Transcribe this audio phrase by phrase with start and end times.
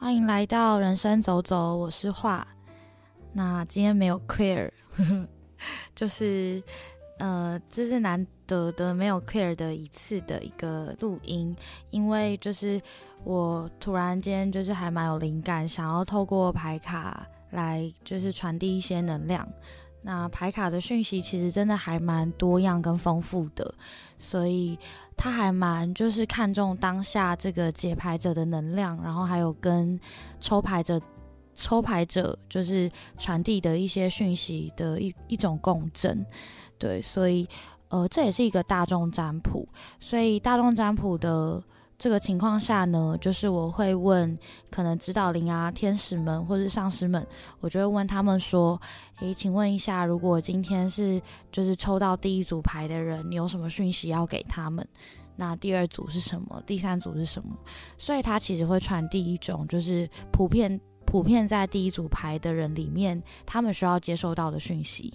[0.00, 2.46] 欢迎来到人生走走，我是画。
[3.32, 4.70] 那今天没有 clear，
[5.92, 6.62] 就是
[7.18, 11.54] 呃，这是难得的没有 clear 的一次的一个录音，
[11.90, 12.80] 因为就是
[13.24, 19.46] 我突然间就是还蛮有灵感，想要透过牌卡来就是传递一些能量。
[20.02, 23.74] 那牌卡的讯息其实真的还蛮多样跟丰富的，
[24.18, 24.78] 所以
[25.16, 29.98] 他还蛮就是看重当下这个解牌者的能量，然后还有跟
[30.40, 31.00] 抽牌者
[31.54, 36.24] 抽牌者就是传递的一些讯息的一一种共振，
[36.78, 37.48] 对，所以
[37.88, 41.62] 呃这也是一个大众占卜，所以大众占卜的。
[41.98, 44.38] 这个情况下呢，就是我会问
[44.70, 47.26] 可能指导灵啊、天使们或者上师们，
[47.58, 48.80] 我就会问他们说
[49.18, 51.20] ：“诶，请问一下，如果今天是
[51.50, 54.86] 就是抽到第一组牌的人，你有什么讯息要给他们？
[55.34, 56.62] 那第二组是什么？
[56.64, 57.56] 第三组是什么？
[57.96, 65.12] 所以他其实会传递一种就是普遍普遍在第一组牌的人里面，他们需要接受到的讯息。”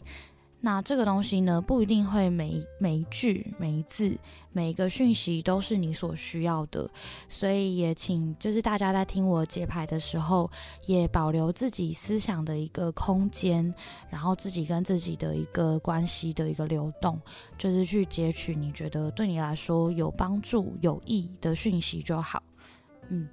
[0.66, 4.17] 那这个东西呢，不一定会每每一句、每一字、
[4.53, 6.89] 每一个讯息都是你所需要的，
[7.28, 10.50] 所以也请就是大家在听我解牌的时候，
[10.86, 13.73] 也保留自己思想的一个空间，
[14.09, 17.19] 然后自己跟自己的一个关系的一个流动，
[17.58, 22.41] 就是去截取你觉得对你来说有帮助、有益的讯息就好，
[23.09, 23.28] 嗯。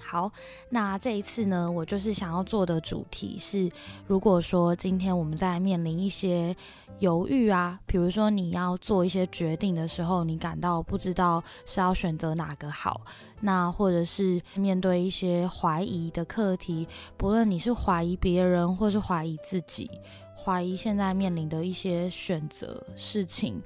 [0.00, 0.30] 好，
[0.70, 3.70] 那这一次呢，我就是想要做的主题是，
[4.06, 6.56] 如果说今天我们在面临一些
[6.98, 13.02] 犹豫啊，比如说你要做一些决定的时候，你感到不知道是要选择哪个好，
[13.40, 19.90] 那或者是面对一些怀疑的课题，不论你是怀疑别人或是怀疑自己，
[20.36, 23.60] 怀疑现在面临的一些选择事情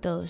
[0.00, 0.24] 的。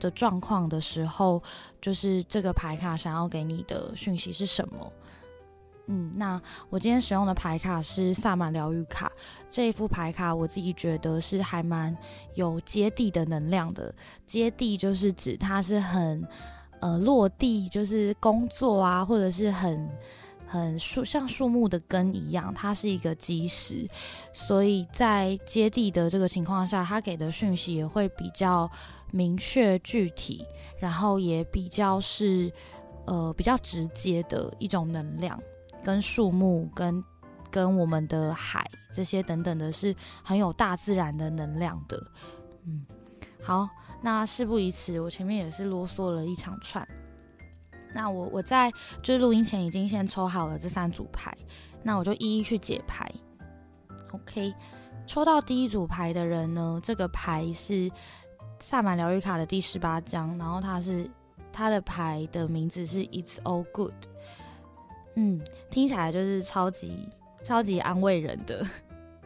[0.00, 1.40] 的状况的时候，
[1.80, 4.92] 就是这个牌卡想要给你的讯息是什么？
[5.92, 9.10] 嗯，那我今天使用的牌卡是萨满疗愈卡，
[9.48, 11.96] 这一副牌卡我自己觉得是还蛮
[12.34, 13.92] 有接地的能量的。
[14.24, 16.24] 接地就是指它是很
[16.78, 19.90] 呃落地，就是工作啊，或者是很
[20.46, 23.84] 很树像树木的根一样，它是一个基石，
[24.32, 28.70] 所以在接地的这个情况下，它给的讯息也会比较。
[29.12, 30.44] 明确具体，
[30.78, 32.52] 然后也比较是，
[33.06, 35.40] 呃，比较直接的一种能量，
[35.82, 37.02] 跟树木、跟
[37.50, 42.00] 跟我们的海这些等等的，是很有大自然的能量的。
[42.66, 42.86] 嗯，
[43.42, 43.68] 好，
[44.00, 46.86] 那事不宜迟，我前面也是啰嗦了一长串。
[47.92, 48.70] 那我我在
[49.02, 51.36] 就是录音前已经先抽好了这三组牌，
[51.82, 53.10] 那我就一一去解牌。
[54.12, 54.54] OK，
[55.06, 57.90] 抽到第一组牌的人呢，这个牌是。
[58.60, 61.10] 萨满疗愈卡的第十八张，然后它是
[61.52, 63.94] 它的牌的名字是 It's All Good，
[65.16, 65.40] 嗯，
[65.70, 67.08] 听起来就是超级
[67.42, 68.64] 超级安慰人的。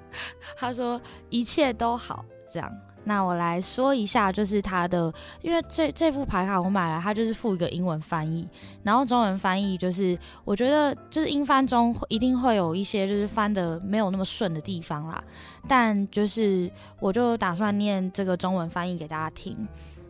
[0.57, 2.73] 他说一切都好，这样。
[3.05, 8.49] 那我来说一下，就是它的，因为这这副牌卡我买了，它就是附一个英文翻译，
[8.83, 15.23] 然后中文翻译就是，我觉得就是英翻中一定会有一些就是翻的没有那么顺的地方啦，
[15.69, 19.57] 但就是我就打算念这个中文翻译给大家听。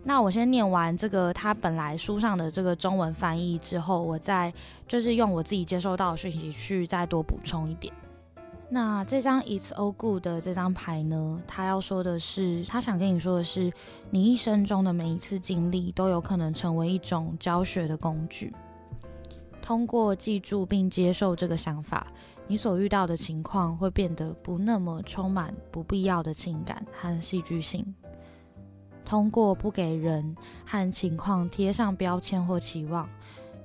[0.07, 4.53] 那我先念完这个它本来书上的这个中文翻译之后，我再
[4.87, 7.93] 就是用我自己接收到的讯息去再多补充一点。
[8.71, 11.41] 那这张 It's All Good 的这张牌呢？
[11.47, 13.73] 他要说的是，他想跟你说的是，
[14.11, 18.53] 你一生中的每一次经历都有可能成为一种教学的工具。
[19.63, 22.07] 通过记住并接受这个想法，
[22.49, 27.95] 你所遇到的情况会变得不那么充满不必要的情感和戏剧性。
[29.05, 30.35] 通过不给人
[30.67, 33.09] 和情况贴上标签或期望，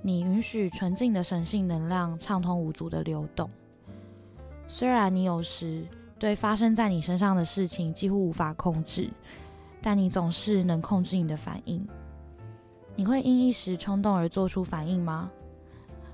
[0.01, 3.49] 你允许纯净的神性能量畅通无阻的流动。
[4.71, 5.83] 虽然你有时
[6.19, 9.09] 对发生在你身上的事情几乎无法控制，
[9.81, 11.85] 但你总是能控制你的反应。
[12.95, 15.31] 你会因一时冲动而做出反应吗？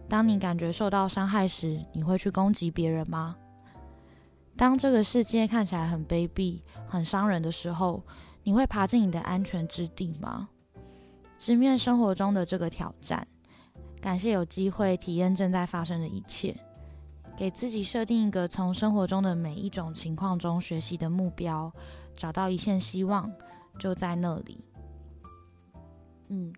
[0.07, 3.35] 当你感觉受到伤害时，你会去攻击别人吗？
[4.55, 8.01] 当这个世界看起来很卑鄙、很伤人的时候，
[8.43, 10.47] 你会爬进你的安全之地吗？
[11.37, 13.27] 直面生活中的这个挑战，
[13.99, 16.55] 感谢有机会体验正在发生的一切。
[17.37, 21.71] 给自己设定一个从生活中的每一种情况中学习的目标，
[22.15, 23.31] 找到一线希望，
[23.77, 24.57] 就在那里。
[26.29, 26.53] 嗯，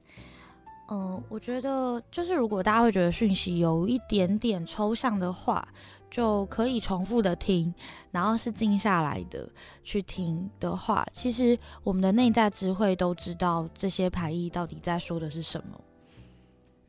[0.87, 5.67] 呃，我觉得就是如果大家会觉得讯息有一点点抽象的话，
[6.09, 7.73] 就可以重复的听，
[8.11, 9.49] 然后是静下来的
[9.83, 15.81] 去听的话，其实我们的内在智慧都知道这些牌意到底在说的是什么。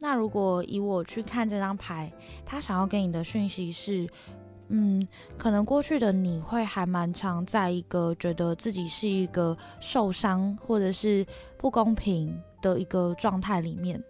[0.00, 2.12] 那如果以我去看这张牌，
[2.47, 4.09] 他想要给你的讯息是，
[4.69, 5.06] 嗯，
[5.37, 14.00] 可能过去的你会还蛮常在一个觉得自己是一个受伤或者是不公平的一个状态里面，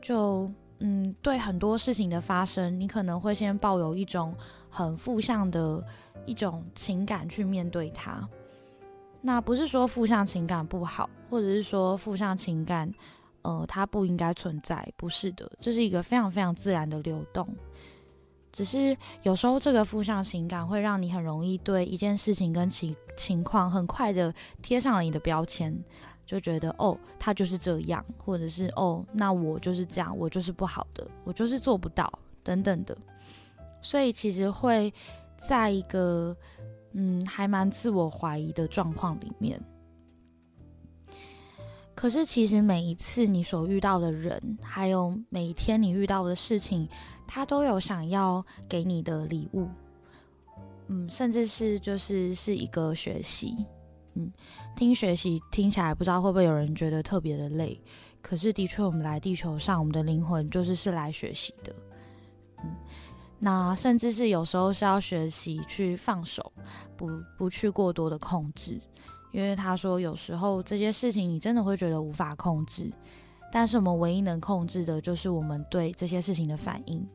[0.00, 4.32] 就嗯，对很多事情的发生，你可能会先抱有一种
[4.70, 5.84] 很负向的
[6.26, 8.28] 一种情感去面对它。
[9.20, 12.92] 那不是说负向情感不好，或者是说负向情感。
[13.42, 17.46] 呃，它不应该存在，不是的，这是一个非常非常自然的流动。
[18.52, 25.74] 只是有时候这个负向情感会让你很容易对一件事情跟情情况很快的贴上了你的标签，
[26.26, 32.12] 就觉得哦，他就是这样，或者是哦，那我就是这样，我就是不好的，我就是做不到
[32.42, 32.96] 等等的。
[33.80, 34.92] 所以其实会
[35.38, 36.36] 在一个
[36.92, 39.58] 嗯还蛮自我怀疑的状况里面。
[42.02, 46.88] 可是，其实每一次你所遇到的人，还有每一天你遇到的事情，
[47.28, 49.68] 他都有想要给你的礼物，
[50.88, 53.54] 嗯，甚至是就是是一个学习，
[54.14, 54.32] 嗯，
[54.74, 57.80] 听学习听起来不知道会不会有人觉得特别的累，
[58.20, 61.72] 可是的确，我们来地球上，我们的灵魂就是是来学习的，
[62.64, 62.74] 嗯，
[63.38, 66.52] 那甚至是有时候是要学习去放手，
[66.96, 67.08] 不
[67.38, 68.80] 不去过多的控制。
[69.32, 72.90] 因为他说，有时候这些事情你真的会觉得无法控制，
[73.50, 77.06] 但是我们唯一能控制的就是我们对这些事情的反应。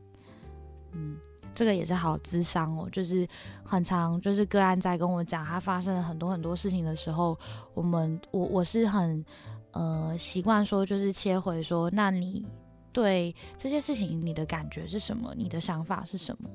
[0.93, 1.17] 嗯，
[1.53, 3.27] 这个也是好智商哦，就是
[3.63, 7.37] 很长，就是个案在跟我讲他发生了很多很多事情的时候，
[7.73, 9.23] 我们我我是很
[9.71, 12.45] 呃习惯说，就是切回说，那你
[12.91, 15.33] 对这些事情你的感觉是什么？
[15.37, 16.49] 你的想法是什么？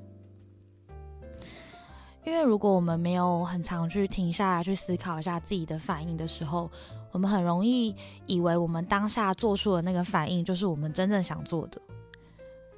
[2.25, 6.69] 因为如果我们没有很常去停下来去思考一下自己的反应的时候，
[7.11, 11.81] 我们很容易以为我们当下做出的那个反应就是我们真正想做的，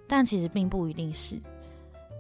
[0.07, 1.35] 但其实并不一定是。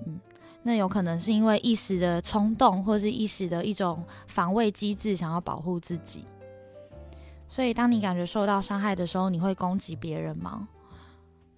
[0.05, 0.19] 嗯，
[0.61, 6.25] 那有可能是因为一时的冲动，或是一时的一种防卫机制，想要保护自己。
[7.47, 10.67] 所以，当你感觉受到伤害的时候，你会攻击别人吗？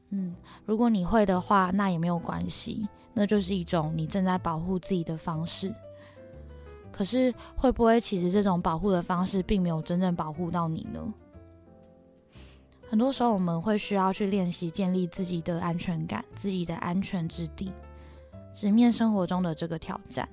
[0.10, 0.36] 嗯，
[0.66, 2.88] 如果你会的话，那也没有关系。
[3.20, 5.74] 那就是一种你正在保护自己的方式，
[6.92, 11.12] 可是会不会其实这种保护的方式并没有真正保护到你呢？
[12.88, 17.74] 很多时候我们会需要去练习建立自己的安全感、自己的安全之地，
[18.54, 20.30] 直面生活中的这个挑战。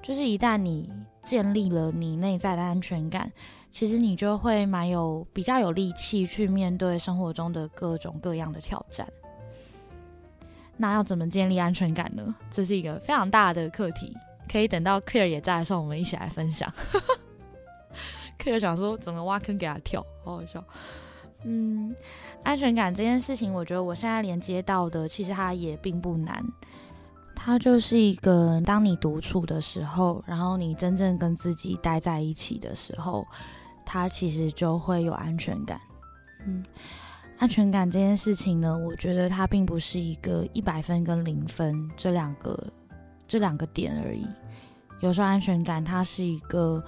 [0.00, 0.90] 就是一旦你
[1.22, 3.30] 建立了你内在的安全感，
[3.70, 9.06] 其实你就会蛮有比较有力气去面对生活中的各种各样的挑战。
[10.76, 12.34] 那要怎么建立安全感呢？
[12.50, 14.16] 这是一个非常大的课题，
[14.50, 16.72] 可以等到 Clear 也在的时候，我们一起来分享。
[18.38, 20.62] Clear 想说怎么挖坑给他跳，好好笑。
[21.44, 21.94] 嗯，
[22.42, 26.44] 安全感这件事情，我觉得我现在连接到的，其实它也并不难。
[27.36, 33.26] 它就是一个，当你独处的时候，然后你真正跟自己待在一起的时候，
[33.84, 35.78] 它其实就会有安全感。
[36.46, 36.64] 嗯。
[37.38, 42.72] 安全感这件事情呢，我觉得它并不是一个一百分跟零分这两个
[43.26, 44.26] 这两个点而已。
[45.00, 46.82] 有时候安全感它是一个，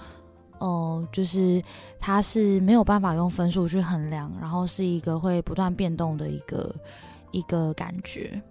[0.59, 1.61] 哦，就是
[1.99, 6.73] 它是没有办法用分数去衡量，然后是一个会不断变动的一个
[7.31, 8.41] 一个感觉。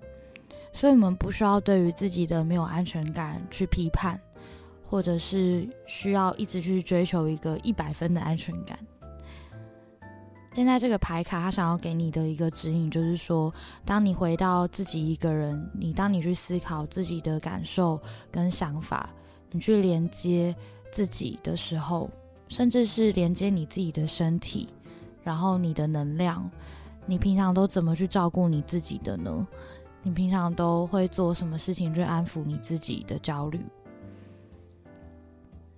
[0.73, 4.21] 所以，我们不需要对于自己的没有安全感去批判，
[4.85, 8.79] 或者是需要一直去追求一个一百分的安全感。
[10.57, 13.53] 现在这个牌卡，他想要给你的一个指引，就是说，
[13.85, 19.11] 当你回到自己一个人，你当你去思考自己的感受跟想法，
[19.51, 20.57] 你去连接
[20.91, 22.09] 自己的时候，
[22.49, 24.67] 甚至是连接你自己的身体，
[25.23, 26.51] 然后你的能量，
[27.05, 29.47] 你平常都怎么去照顾你自己的呢？
[30.03, 33.61] 你平常都会做什么事情去安抚你自己的焦虑？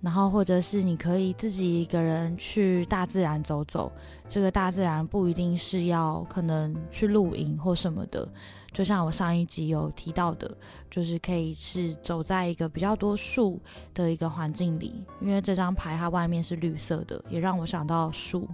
[0.01, 3.91] 然后，或者是你可以自己一个人去大自然走走。
[4.29, 8.25] 这个大自然不一定是要可能去露营或什么的，
[8.71, 10.55] 就像我上一集有提到的，
[10.89, 13.59] 就是可以是走在一个比较多树
[13.93, 15.03] 的一个环境里。
[15.19, 18.47] 因为这张牌它外面是绿色的，也让我想到树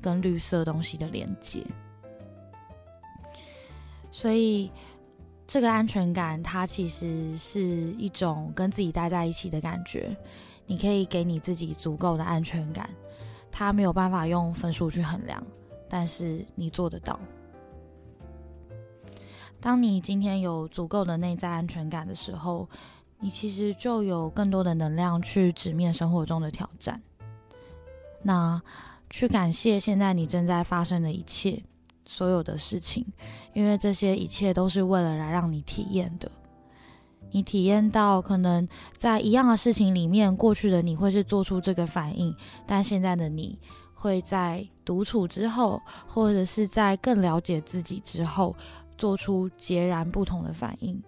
[0.00, 1.60] 跟绿色东西的连接。
[4.12, 4.70] 所以，
[5.44, 7.60] 这个安全感它其实是
[7.98, 10.16] 一种跟自己待在一起的感觉。
[10.66, 12.88] 你可以给你自己足够的安全感，
[13.50, 15.42] 他没有办法用分数去衡量，
[15.88, 17.18] 但是你做得到。
[19.60, 22.68] 当你今天有足够的内在安全感的时候，
[23.18, 27.00] 你其实就有更多的能量去直面生活中的挑战。
[28.22, 28.60] 那
[29.08, 31.62] 去感谢现在你正在发生的一切，
[32.06, 33.06] 所有的事情，
[33.52, 36.30] 因为这些一切都是为了来让你体验的。
[37.34, 42.32] 你体验到可能在一样的事情里面，过去的你会是做出这个反应，
[42.64, 43.58] 但现在的你
[43.92, 48.54] 会在独处之后，或者是在更了解自己之后，
[48.96, 51.02] 做出截然不同的反应。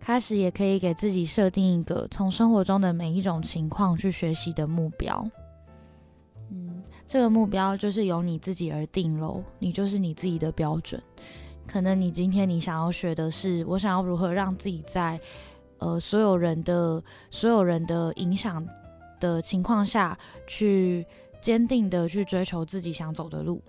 [0.00, 5.28] 开始也可以给自己设定一个从生活中的每一种情况去学习的目标。
[6.50, 11.02] 嗯，这个目标就是由你自己而定喽，你就是你自己的标准。
[11.68, 15.20] 可能你今天你想要学的是，我想要如何让自己在
[15.78, 18.66] 呃所有人的所有人的影响
[19.20, 21.06] 的情况下去
[21.40, 23.62] 坚定的去追求自己想走的路。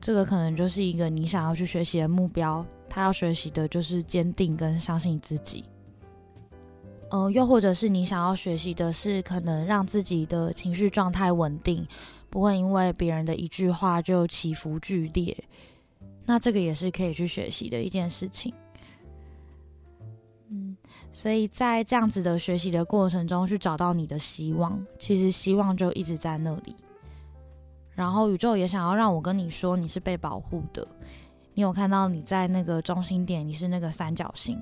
[0.00, 2.64] 这个可能就是一个你想要去学习的目标。
[2.88, 5.64] 他要学习的就是坚定跟相信自己。
[7.10, 11.86] 呃，又或者是你想要学习的是，可能让自己的情绪状态稳定，
[12.30, 15.36] 不会因为别人的一句话就起伏剧烈。
[16.26, 18.52] 那这个也是可以去学习的一件事情。
[20.48, 20.76] 嗯，
[21.12, 26.76] 所以在这样子的学习的过程中，去找到你的希望，其实希望就一直在那里。
[27.94, 30.86] 然后宇宙也想要让我跟你说，你是被保护的。
[31.54, 34.60] 你有看到你在那个中心点，你是那个三角形，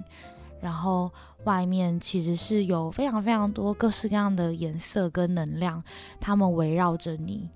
[0.60, 1.10] 然后
[1.42, 5.82] 外面其实是有非常非常多各式各样的颜色跟能量，
[6.20, 7.50] 它们围绕着你，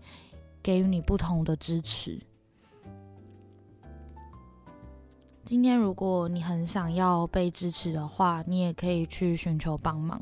[0.60, 2.20] 给予你不同的支持。
[5.49, 10.21] 今天如果你很想要被支持的话，你也可以去寻求帮忙，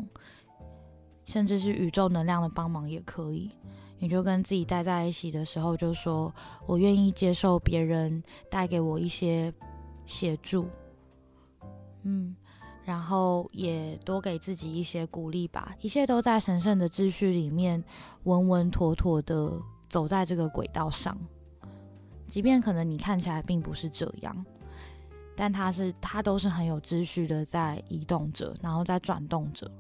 [1.25, 3.51] 甚至是宇宙能量的帮忙也可以。
[3.99, 6.33] 你就跟自己待在一起的时候，就说
[6.65, 9.53] 我愿意接受别人带给我一些
[10.07, 10.69] 协助，
[12.05, 12.37] 嗯，
[12.85, 15.75] 然后也多给自己一些鼓励吧。
[15.81, 17.83] 一切都在神圣的秩序里面，
[18.23, 21.19] 稳稳妥妥的走在这个轨道上，
[22.29, 24.47] 即便可能你看起来并不是这样。
[25.37, 29.71] 但它是，它都是很有秩序的在移动着，然后在转动着。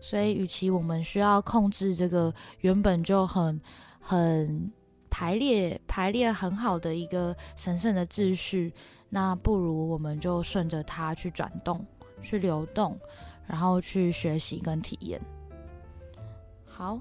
[0.00, 3.60] 所以，与其我们需要控制这个原本就很、
[4.00, 4.72] 很
[5.10, 8.74] 排列、排列很好的一个神圣的秩序，
[9.08, 11.84] 那不如我们就顺着它去转动、
[12.20, 12.98] 去流动，
[13.46, 15.20] 然后去学习跟体验。
[16.66, 16.98] 好。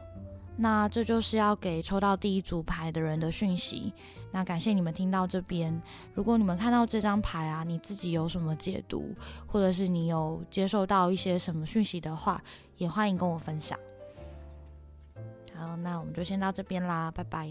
[0.61, 3.91] 那这就是要给抽到第一组牌的人的讯息。
[4.31, 5.81] 那感谢你们听到这边。
[6.13, 9.09] 如果你们看到这张牌啊，你自己有什么解读，
[9.47, 12.39] 或者是你有接受到一些什么讯息的话，
[12.77, 13.77] 也欢迎跟我分享。
[15.55, 17.49] 好，那我们就先到这边啦，拜拜。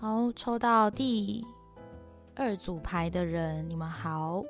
[0.00, 1.46] 好，抽到第
[2.34, 4.42] 二组牌的人，你们好。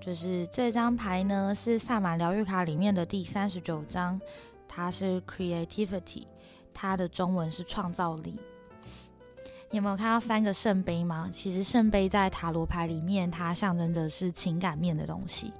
[0.00, 4.20] 就是这张牌呢，是萨满疗愈卡里面的第三十九张。
[4.74, 6.24] 它是 creativity，
[6.72, 8.40] 它的中文是创造力。
[9.70, 11.28] 你有没有看到三个圣杯吗？
[11.30, 15.52] 其实圣杯在塔罗牌里面，它象征的是情感面的东西，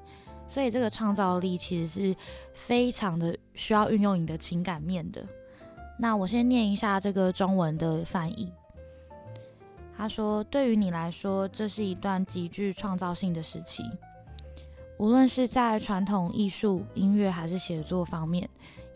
[0.48, 2.16] 所以这个创造力其实是
[2.54, 5.22] 非常的需要运用你的情感面的。
[5.98, 8.50] 那我先念一下这个中文的翻译。
[9.94, 13.84] 他说：“对于你来说，这是一段极具创造性的时期，
[14.96, 18.48] 无论是在传统艺术、音乐还是写作方面。”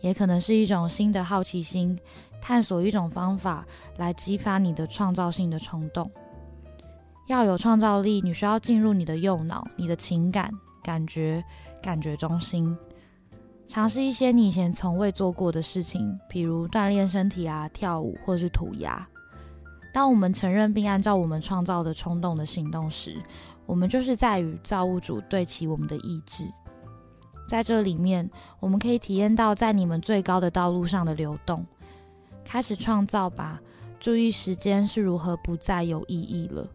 [0.07, 1.99] 也可能是一种新的好奇心，
[2.41, 3.65] 探索一种方法
[3.97, 6.09] 来激发你的创造性的冲动。
[7.27, 10.49] 要有创造力，你需要进入你的右脑，你的情感、
[10.81, 11.43] 感觉、
[11.83, 12.73] 感觉中心，
[13.67, 19.05] 尝试一些你以前从未做过的事情，比如锻炼身体啊、跳舞或是涂鸦。
[19.93, 23.21] 当我们承认并按照我们创造的冲动的行动时，
[23.65, 26.45] 我们就是在与造物主对齐我们的意志。
[27.47, 31.65] 在这里面，我们可以体验到在你们最高的道路上的流动。
[32.43, 33.61] 开始创造吧，
[33.99, 36.67] 注意时间是如何不再有意义了。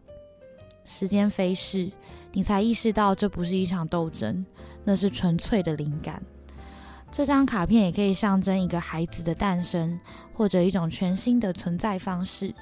[0.85, 1.91] 时间飞逝，
[2.31, 4.45] 你才意识到这不是一场斗争，
[4.83, 6.21] 那是纯粹的灵感。
[7.11, 9.99] 这张卡片也可以象征一个孩子的诞生，
[10.33, 12.53] 或者一种全新的存在方式。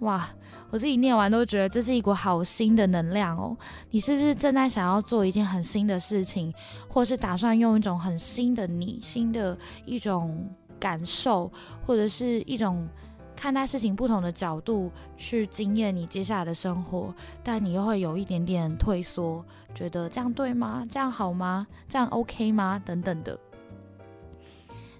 [0.00, 0.28] 哇！
[0.70, 3.56] 我自己念完都觉得这是一股好新的能量哦。
[3.90, 6.52] 你是不是正在想要做一件很新的事情，
[6.88, 10.48] 或是打算用一种很新的你、新的一种
[10.80, 11.48] 感受，
[11.86, 12.88] 或者是一种
[13.36, 17.14] 看待事情不同的角度去经验你接下来的生活？
[17.44, 19.44] 但你又会有一点点退缩，
[19.76, 20.84] 觉得这样对吗？
[20.90, 21.64] 这样好吗？
[21.88, 22.82] 这样 OK 吗？
[22.84, 23.38] 等等的。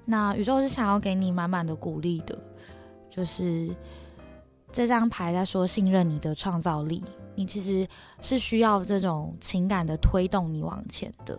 [0.05, 2.39] 那宇宙是想要给你满满的鼓励的，
[3.11, 3.75] 就是。
[4.75, 7.01] 这张牌在说信任你的创造力，
[7.37, 7.87] 你其实
[8.21, 11.39] 是需要这种情感的推动你往前的，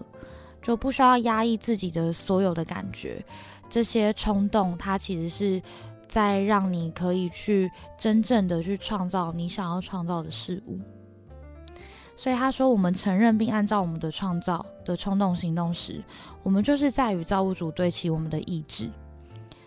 [0.62, 3.22] 就不需要压抑自己的所有的感觉，
[3.68, 5.62] 这些冲动它其实是
[6.08, 10.80] 在让你可以去真正的去创造你想要创造的事物。
[12.16, 16.02] 所以他说，我们承认并按照我们的创造的冲动行动时，
[16.42, 18.90] 我们就是在与造物主对齐我们的意志。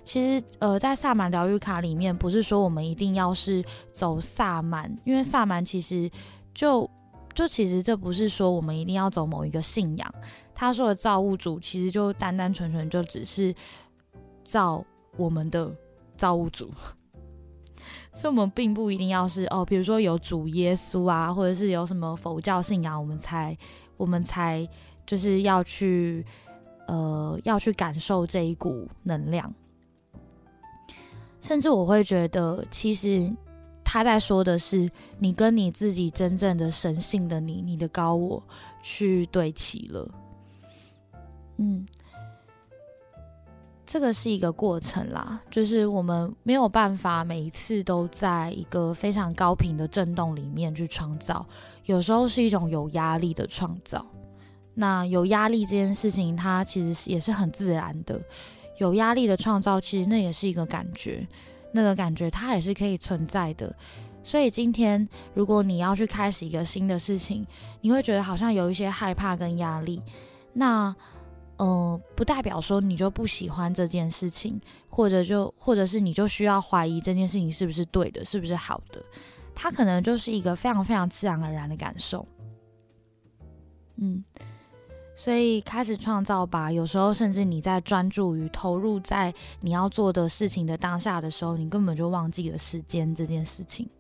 [0.09, 3.63] 其实，呃，在萨满疗愈卡里面，不是说我们一定要是
[3.93, 6.11] 走萨满，因为萨满其实
[6.55, 6.91] 就
[7.35, 10.15] 就其实这不是说我们一定要走某一个信仰。
[10.55, 13.55] 他说的造物主，其实就单单纯纯就只是
[14.43, 14.83] 造
[15.19, 15.71] 我们的
[16.17, 16.71] 造物主。
[18.17, 23.55] 所以，我们并不一定要是哦，比如说有主耶稣啊，或者是有什么佛教信仰，我们才
[23.99, 24.67] 我们才
[25.05, 26.25] 就是要去
[26.87, 29.53] 呃要去感受这一股能量。
[31.49, 33.35] 甚至我会觉得，其实
[33.83, 38.43] 他在说的是你跟你自己真正的神性的你，你的高我
[38.83, 40.07] 去对齐了。
[41.57, 41.87] 嗯。
[43.87, 51.47] 这个是一个过程啦，就是我们没有办法每一次都在一个非常高频的震动里面去创造，
[51.87, 54.05] 有时候是一种有压力的创造。
[54.75, 58.21] 那有压力这件事情，它其实也是很自然的。
[58.79, 61.27] 有压力的创造，其实那也是一个感觉，
[61.73, 63.75] 那个感觉它也是可以存在的。
[64.25, 67.47] 所以今天，如果你要去开始一个新的事情，
[67.81, 70.03] 你会觉得好像有一些害怕跟压力，
[70.53, 70.95] 那。
[71.59, 79.05] 呃，不代表说你就不喜欢这件事情，或者就或者是你就需要怀疑这件事情是不是对的，是不是好的，
[79.57, 82.25] 它可能就是一个非常非常自然而然的感受。
[83.97, 84.23] 嗯，
[85.19, 86.71] 所以开始创造吧。
[86.71, 93.91] 有时候甚至你在专注于投入在你要做的事情的当下的时候，你根本就忘记了时间这件事情。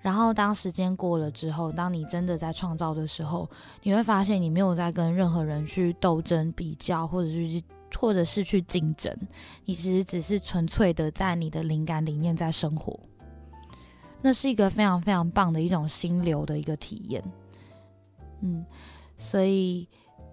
[0.00, 3.50] 然后，当时间过了之后，当你真的在创造的时候，
[3.82, 7.60] 你会发现你没有在跟任何人去斗争、比较，或者是
[7.98, 9.12] 或者是去竞争。
[9.64, 12.98] 你其实只是纯粹的在你的灵感里面在生活。
[14.22, 17.20] 那是一个非常非常棒的一种心流的一个体验。
[18.40, 18.64] 嗯，
[19.18, 19.86] 所以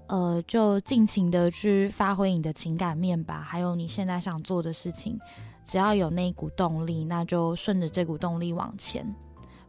[0.08, 5.20] 呃，就尽情的去发挥你的情感面吧，还有你现在想做的事情，
[5.66, 9.14] 只要有那股动力，那就顺着这股动力往前。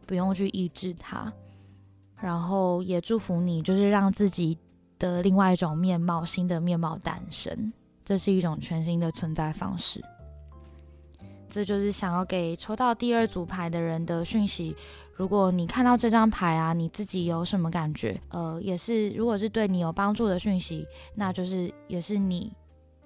[0.05, 1.33] 不用去抑制它，
[2.15, 4.57] 然后也祝福你，就是让自己
[4.97, 7.73] 的另外一种面貌、新的面貌诞生。
[8.05, 10.01] 这是一种全新的存在方式。
[11.49, 14.75] 这就是想要给抽到第二组牌的人的讯息。
[15.15, 18.21] 如果你看到这张牌啊，你自己有什么感觉？
[18.29, 22.53] 呃，也是，如果是对你有帮助的讯息，那就是也是你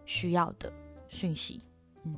[0.06, 0.71] 需要的
[1.08, 1.62] 讯息。
[2.04, 2.15] 嗯，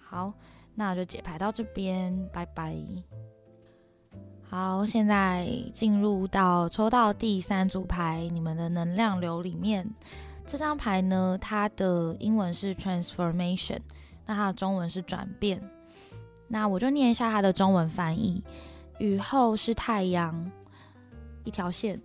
[0.00, 0.32] 好，
[0.76, 2.76] 那就解牌到这边，拜拜。
[4.48, 9.88] 好，现在进入到抽到第三组牌，你们的能量流里面，
[10.46, 13.78] 这张牌呢，它的英文是 transformation，
[14.30, 15.60] 那它的中文是转变。
[16.46, 18.40] 那我就念一下它的中文翻译：
[19.00, 20.48] 雨后是太阳，
[21.42, 21.98] 一条线；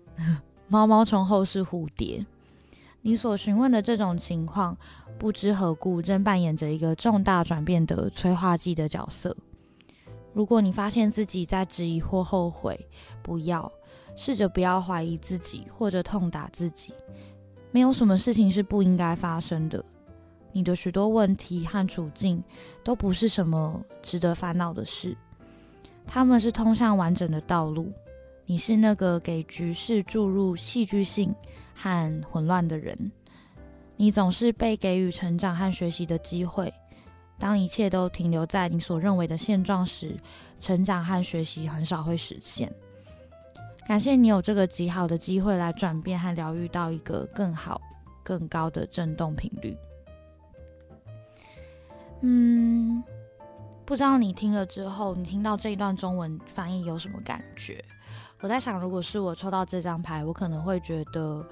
[0.67, 2.25] 毛毛虫后是蝴蝶。
[3.03, 4.75] 你所询问的这种情况，
[5.19, 9.37] 不知何故正扮演着一个重大转变的催化剂的角色。
[10.33, 12.87] 如果你发现自己在质疑或后悔，
[13.21, 13.71] 不要
[14.15, 16.91] 试着不要怀疑自己或者痛打自己。
[17.71, 19.85] 没有什么事情是不应该发生的。
[20.55, 22.41] 你的许多问题和处境
[22.81, 25.13] 都不是什么值得烦恼的事，
[26.07, 27.91] 他们是通向完整的道路。
[28.45, 31.35] 你是那个给局势注入戏剧性
[31.73, 32.97] 和混乱的人。
[33.97, 36.73] 你总是被给予成长和学习的机会。
[37.37, 40.15] 当一切都停留在你所认为的现状时，
[40.61, 42.73] 成长和学习很少会实现。
[43.85, 47.81] 感谢你有这个极好的机会来转变和疗愈到一个更好、
[48.23, 49.75] 更高的振动频率。
[52.21, 53.03] 嗯，
[53.85, 57.83] 不知道你听了之后，你听到这一段中文翻译有什么感觉？
[58.41, 61.45] 我在想，如果是我抽到这张牌，我可能会觉得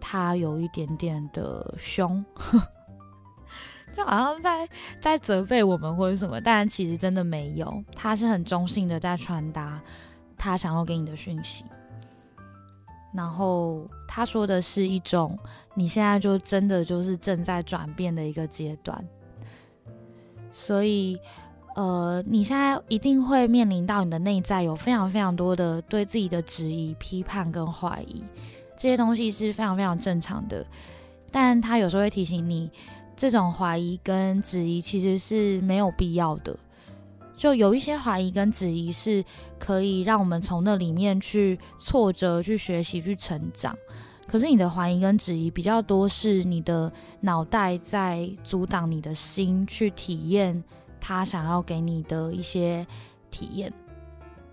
[0.00, 2.24] 他有一点点的凶。
[3.94, 4.68] 就好像在
[5.00, 9.80] 在责备我们或者什么，但其实真的没有，他是很中性的在传达
[10.36, 11.64] 他想要给你的讯息。
[13.14, 15.38] 然后他说的是一种
[15.74, 19.02] 你现在就真的就是正在转变的一个阶段，
[20.58, 21.20] 所以
[21.74, 28.24] 呃，你现在一定会面临到你的内在有非常非常多的对自己的质疑、批判跟怀疑，
[28.74, 30.64] 这些东西是非常非常正常的，
[31.30, 32.70] 但他有时候会提醒你。
[33.14, 36.54] 这种怀疑跟质疑其实是没有必要的，
[37.34, 39.24] 就有一些怀疑跟质疑是
[39.58, 43.76] 可以让我们从那里面去挫折、去学习、去成长。
[44.26, 50.62] 可是你的怀疑跟质疑比较多，是你的脑袋在阻挡你的心去体验
[51.00, 52.86] 他想要给你的一些
[53.30, 53.72] 体验。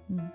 [0.10, 0.30] 嗯，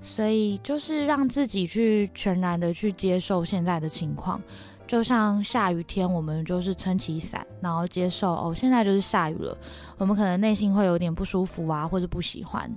[0.00, 4.40] 所以就是让自己去全然的去接受现在的情况，
[4.86, 9.58] 就像下雨天，我们就是撑起伞，然后接受哦，现在就是下雨了，
[9.96, 12.70] 我们可能内心会有点不舒服啊，或者不喜欢，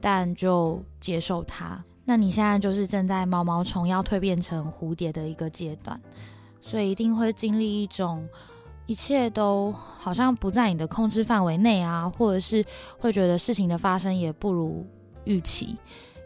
[0.00, 1.84] 但就接受它。
[2.04, 5.98] 那你现在就是正在毛毛虫要蜕变成蝴蝶的一个阶段，
[6.60, 8.28] 所以一定会经历一种
[8.86, 12.62] 一切都好像不在你的控制范围内啊，或者是
[12.98, 14.86] 会觉得事情的发生也不如
[15.24, 15.76] 预期。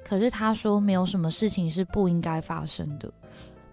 [0.05, 3.13] 可是他说没有什么事情是不应该发生的，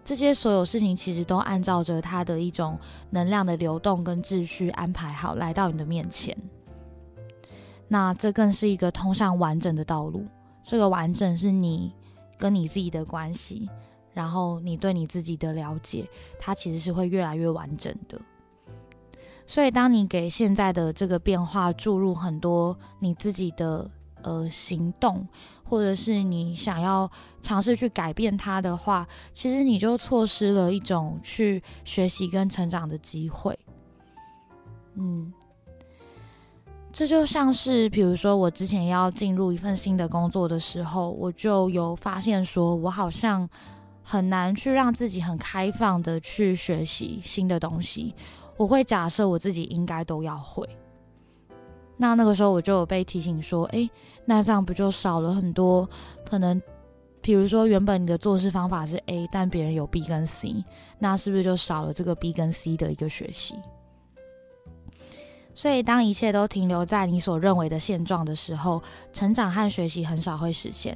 [0.03, 2.77] 这些所有事情其实都按照着他的一种
[3.09, 6.37] 能量的流动跟秩序安排好来到你的面前。
[7.87, 10.23] 那这更是一个通向完整的道路。
[10.65, 11.93] 这个完整是你
[12.39, 13.69] 跟你自己的关系，
[14.13, 18.19] 然后你对你自己的了解，它其实是会越来越完整的。
[19.45, 23.87] 所以，当你给现在的这个变化注入很多你自己的
[24.23, 25.25] 呃行动，
[25.63, 27.09] 或者是你想要
[27.43, 33.57] 尝试去改变它的话，其实你就错失了一种去学习跟成长的机会。
[34.95, 35.31] 嗯。
[36.95, 43.47] 这就像是，比如说我之前要进入一份新的工作的时候，我就有发现说，我好像
[44.01, 48.15] 很难去让自己很开放的去学习新的东西。
[48.55, 50.65] 我会假设我自己应该都要会。
[51.97, 53.91] 那那个时候我就有被提醒说，诶，
[54.23, 55.85] 那这样不就少了很多
[56.25, 56.61] 可能？
[57.19, 60.63] 比如说原本你的做事方法是 A，但别人有 B 跟 C，
[60.97, 63.55] 那是不是就少了这个 B 跟 C 的一个学习？
[65.55, 68.79] 所以，当一切都停留在你所认为的现状的时候，
[69.13, 70.95] 成长和学习很少会实现。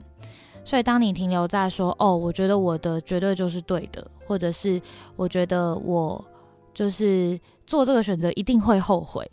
[0.65, 4.79] 所以，当你停留在说“哦，我觉得我的绝对就是对的”，或者是
[5.15, 6.23] “我觉得我
[6.73, 9.25] 就是做这个选择一定会后悔”，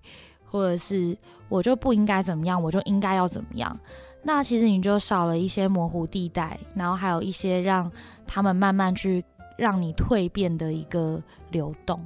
[0.49, 1.15] 或者是
[1.51, 3.77] “我就不应该怎么样，我就应该要怎么样”，
[4.23, 7.91] 那其实你就少了一些模糊地带，然后还有一些让
[8.27, 9.23] 他们慢慢去
[9.59, 12.01] 让你蜕变的一个流动。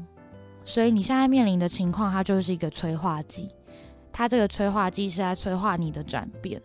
[0.70, 3.48] 所以你现在面临的情况，它就是一个催化剂，
[4.12, 6.62] 它这个催化剂是在催化你的转变。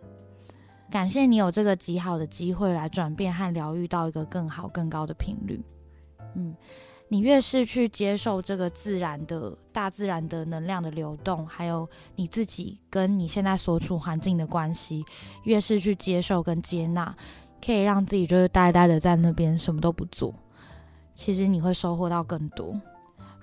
[0.91, 5.60] 感谢你有这个极好的机会来转变和疗愈到一个更好、更高的频率。
[6.36, 6.56] 嗯，
[7.08, 15.04] 你越是去接受这个自然的大自然的能量的流动，还有你自己跟你现在所处环境的关系，
[15.46, 17.15] 越是去接受跟接纳，
[17.60, 20.32] 可以让自己就是呆呆的在那边什么都不做，
[21.15, 22.80] 其实你会收获到更多。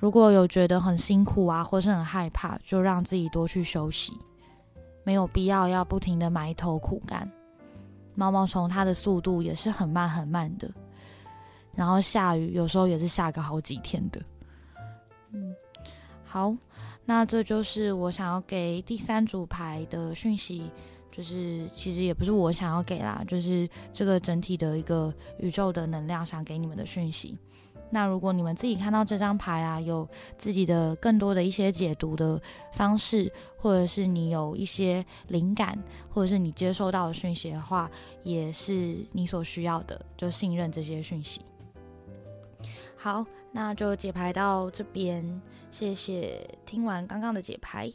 [0.03, 4.13] 如果有觉得很辛苦啊，或是很害怕，就让自己多去休息，
[5.05, 7.31] 没有必要要不停的埋头苦干。
[8.17, 10.69] 毛毛虫它的速度也是很慢很慢的，
[11.77, 14.21] 然后下雨有时候也是下个好几天的。
[15.31, 15.55] 嗯，
[16.25, 16.53] 好，
[17.05, 20.69] 那这就是我想要给第三组牌的讯息，
[21.13, 27.39] 就是其实也不是我想要给啦，就是这个整体的一个宇宙的能量想给你们的讯息。
[27.95, 32.41] 那如果你们自己看到这张牌啊，有自己的更多的一些解读的
[32.73, 35.79] 方式，或者是你有一些灵感，
[36.09, 37.91] 或者是你接收到的讯息的话，
[38.23, 41.43] 也是你所需要的，就信任这些讯息。
[42.97, 47.93] 好，那就解牌到这边，谢谢听完刚刚的解牌。